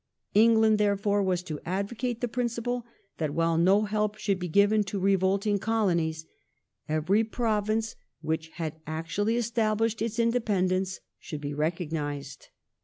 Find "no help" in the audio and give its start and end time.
3.55-4.17